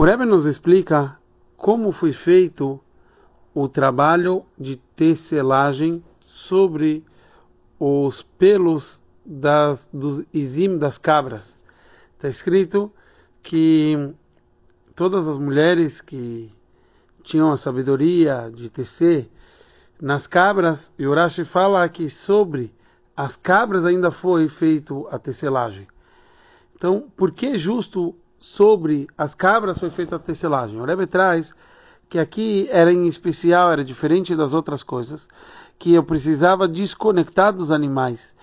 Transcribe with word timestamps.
O 0.00 0.04
Rebbe 0.04 0.24
nos 0.24 0.46
explica 0.46 1.18
como 1.56 1.90
foi 1.90 2.12
feito 2.12 2.78
o 3.52 3.68
trabalho 3.68 4.46
de 4.56 4.76
tecelagem 4.94 6.04
sobre 6.24 7.04
os 7.80 8.22
pelos 8.22 9.02
das, 9.26 9.88
dos 9.92 10.22
izim 10.32 10.78
das 10.78 10.98
cabras. 10.98 11.58
Está 12.14 12.28
escrito 12.28 12.92
que 13.42 14.14
todas 14.94 15.26
as 15.26 15.36
mulheres 15.36 16.00
que 16.00 16.48
tinham 17.24 17.50
a 17.50 17.56
sabedoria 17.56 18.52
de 18.54 18.70
tecer 18.70 19.28
nas 20.00 20.28
cabras, 20.28 20.92
e 20.96 21.08
Urashi 21.08 21.44
fala 21.44 21.88
que 21.88 22.08
sobre 22.08 22.72
as 23.16 23.34
cabras 23.34 23.84
ainda 23.84 24.12
foi 24.12 24.48
feito 24.48 25.08
a 25.10 25.18
tecelagem. 25.18 25.88
Então, 26.76 27.10
por 27.16 27.32
que 27.32 27.58
justo 27.58 28.14
sobre 28.38 29.08
as 29.16 29.34
cabras 29.34 29.78
foi 29.78 29.90
feita 29.90 30.16
a 30.16 30.18
tecelagem. 30.18 30.80
O 30.80 30.84
Rebbe 30.84 31.06
traz 31.06 31.54
que 32.08 32.18
aqui 32.18 32.68
era 32.70 32.92
em 32.92 33.06
especial, 33.06 33.70
era 33.70 33.84
diferente 33.84 34.34
das 34.34 34.54
outras 34.54 34.82
coisas, 34.82 35.28
que 35.78 35.94
eu 35.94 36.02
precisava 36.02 36.66
desconectar 36.66 37.52
dos 37.52 37.70
animais 37.70 38.34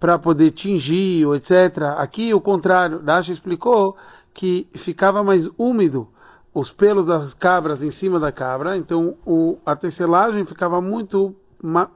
para 0.00 0.18
poder 0.18 0.50
tingir, 0.50 1.26
etc. 1.34 1.94
Aqui 1.96 2.34
o 2.34 2.40
contrário, 2.40 3.02
Rashi 3.04 3.32
explicou 3.32 3.96
que 4.32 4.68
ficava 4.74 5.22
mais 5.22 5.48
úmido 5.56 6.08
os 6.52 6.70
pelos 6.70 7.06
das 7.06 7.34
cabras 7.34 7.82
em 7.82 7.90
cima 7.90 8.20
da 8.20 8.30
cabra, 8.30 8.76
então 8.76 9.16
o, 9.24 9.58
a 9.64 9.74
tecelagem 9.74 10.44
ficava 10.44 10.80
muito, 10.80 11.34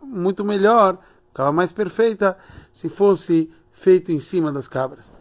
muito 0.03 0.45
melhor, 0.45 0.99
ficava 1.29 1.53
mais 1.53 1.71
perfeita 1.71 2.37
se 2.73 2.89
fosse 2.89 3.51
feito 3.73 4.11
em 4.11 4.19
cima 4.19 4.51
das 4.51 4.67
cabras. 4.67 5.13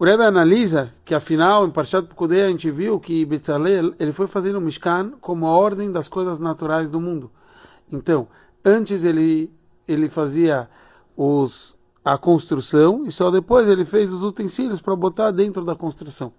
O 0.00 0.04
Rebbe 0.06 0.24
analisa 0.24 0.94
que, 1.04 1.14
afinal, 1.14 1.66
em 1.66 1.70
Parshat 1.70 2.08
Pekudei 2.08 2.42
a 2.42 2.48
gente 2.48 2.70
viu 2.70 2.98
que 2.98 3.22
Betzalel 3.26 3.92
ele 4.00 4.14
foi 4.14 4.26
fazendo 4.26 4.56
o 4.56 4.60
Mishkan 4.62 5.12
como 5.20 5.46
a 5.46 5.50
ordem 5.50 5.92
das 5.92 6.08
coisas 6.08 6.38
naturais 6.38 6.88
do 6.88 6.98
mundo. 6.98 7.30
Então, 7.92 8.26
antes 8.64 9.04
ele, 9.04 9.52
ele 9.86 10.08
fazia 10.08 10.70
os, 11.14 11.76
a 12.02 12.16
construção 12.16 13.04
e 13.04 13.12
só 13.12 13.30
depois 13.30 13.68
ele 13.68 13.84
fez 13.84 14.10
os 14.10 14.24
utensílios 14.24 14.80
para 14.80 14.96
botar 14.96 15.32
dentro 15.32 15.66
da 15.66 15.74
construção. 15.74 16.32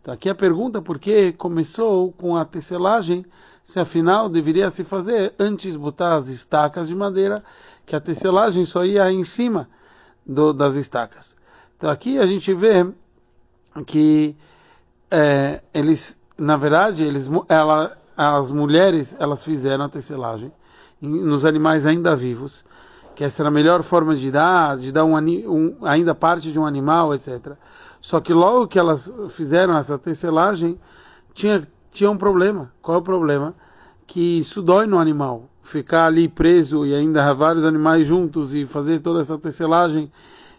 Então, 0.00 0.14
aqui 0.14 0.30
a 0.30 0.34
pergunta 0.34 0.80
por 0.80 0.98
que 0.98 1.32
começou 1.32 2.12
com 2.12 2.34
a 2.34 2.46
tecelagem, 2.46 3.26
se 3.62 3.78
afinal 3.78 4.26
deveria 4.30 4.70
se 4.70 4.84
fazer 4.84 5.34
antes 5.38 5.76
botar 5.76 6.16
as 6.16 6.28
estacas 6.28 6.88
de 6.88 6.94
madeira, 6.94 7.44
que 7.84 7.94
a 7.94 8.00
tecelagem 8.00 8.64
só 8.64 8.86
ia 8.86 9.12
em 9.12 9.22
cima 9.22 9.68
do, 10.24 10.54
das 10.54 10.76
estacas. 10.76 11.36
Então 11.76 11.90
aqui 11.90 12.16
a 12.16 12.26
gente 12.26 12.54
vê 12.54 12.86
que 13.86 14.36
é, 15.10 15.62
eles, 15.72 16.18
na 16.36 16.56
verdade, 16.56 17.02
eles, 17.02 17.28
ela, 17.48 17.96
as 18.16 18.50
mulheres, 18.50 19.16
elas 19.18 19.44
fizeram 19.44 19.84
a 19.84 19.88
tecelagem 19.88 20.52
nos 21.00 21.44
animais 21.44 21.84
ainda 21.84 22.14
vivos, 22.14 22.64
que 23.14 23.24
essa 23.24 23.42
era 23.42 23.48
a 23.48 23.52
melhor 23.52 23.82
forma 23.82 24.14
de 24.14 24.30
dar, 24.30 24.78
de 24.78 24.92
dar 24.92 25.04
um, 25.04 25.16
um, 25.16 25.76
ainda 25.82 26.14
parte 26.14 26.52
de 26.52 26.58
um 26.58 26.64
animal, 26.64 27.12
etc. 27.12 27.54
Só 28.00 28.20
que 28.20 28.32
logo 28.32 28.68
que 28.68 28.78
elas 28.78 29.12
fizeram 29.30 29.76
essa 29.76 29.98
tecelagem, 29.98 30.78
tinha, 31.34 31.62
tinha 31.90 32.10
um 32.10 32.16
problema. 32.16 32.72
Qual 32.80 32.96
é 32.96 33.00
o 33.00 33.02
problema? 33.02 33.54
Que 34.06 34.38
isso 34.38 34.62
dói 34.62 34.86
no 34.86 34.98
animal. 34.98 35.48
Ficar 35.62 36.06
ali 36.06 36.28
preso 36.28 36.86
e 36.86 36.94
ainda 36.94 37.32
vários 37.34 37.64
animais 37.64 38.06
juntos 38.06 38.54
e 38.54 38.64
fazer 38.64 39.00
toda 39.00 39.20
essa 39.20 39.36
tecelagem. 39.36 40.10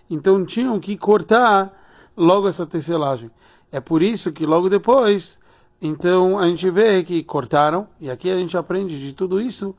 Então 0.09 0.45
tinham 0.45 0.80
que 0.80 0.97
cortar 0.97 1.72
logo 2.16 2.47
essa 2.47 2.66
tecelagem. 2.66 3.30
É 3.72 3.80
por 3.80 4.02
isso 4.02 4.31
que 4.31 4.45
logo 4.45 4.69
depois, 4.69 5.39
então 5.81 6.38
a 6.38 6.47
gente 6.47 6.69
vê 6.69 7.03
que 7.03 7.23
cortaram, 7.23 7.88
e 8.00 8.09
aqui 8.09 8.30
a 8.30 8.38
gente 8.38 8.56
aprende 8.56 9.00
de 9.00 9.14
tudo 9.14 9.42
isso, 9.42 9.75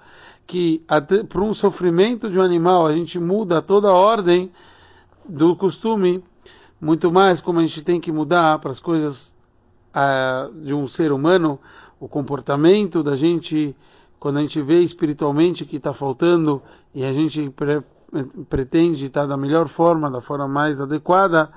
que 0.46 0.82
para 1.28 1.40
um 1.40 1.54
sofrimento 1.54 2.28
de 2.30 2.38
um 2.38 2.42
animal 2.42 2.86
a 2.86 2.92
gente 2.92 3.18
muda 3.18 3.62
toda 3.62 3.88
a 3.88 3.94
ordem 3.94 4.50
do 5.26 5.56
costume, 5.56 6.22
muito 6.80 7.10
mais 7.10 7.40
como 7.40 7.60
a 7.60 7.62
gente 7.62 7.82
tem 7.82 8.00
que 8.00 8.12
mudar 8.12 8.58
para 8.58 8.70
as 8.70 8.80
coisas 8.80 9.34
uh, 9.94 10.52
de 10.60 10.74
um 10.74 10.86
ser 10.86 11.12
humano, 11.12 11.58
o 11.98 12.08
comportamento 12.08 13.02
da 13.02 13.16
gente, 13.16 13.74
quando 14.18 14.38
a 14.38 14.40
gente 14.42 14.60
vê 14.60 14.80
espiritualmente 14.80 15.64
que 15.64 15.76
está 15.76 15.94
faltando 15.94 16.62
e 16.94 17.04
a 17.04 17.12
gente 17.12 17.48
pre 17.50 17.82
pretende 18.48 19.06
estar 19.06 19.26
da 19.26 19.36
melhor 19.36 19.66
forma, 19.66 20.08
da 20.08 20.20
forma 20.20 20.46
mais 20.46 20.80
adequada, 20.80 21.50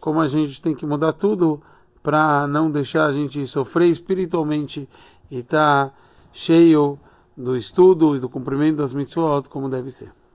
como 0.00 0.20
a 0.20 0.28
gente 0.28 0.60
tem 0.60 0.74
que 0.74 0.86
mudar 0.86 1.12
tudo 1.12 1.60
para 2.02 2.46
não 2.46 2.70
deixar 2.70 3.06
a 3.06 3.12
gente 3.12 3.46
sofrer 3.46 3.88
espiritualmente 3.88 4.88
e 5.30 5.38
estar 5.38 5.86
tá 5.88 5.94
cheio 6.32 6.98
do 7.36 7.56
estudo 7.56 8.16
e 8.16 8.20
do 8.20 8.28
cumprimento 8.28 8.76
das 8.76 8.92
mitzvot 8.92 9.48
como 9.48 9.68
deve 9.68 9.90
ser. 9.90 10.18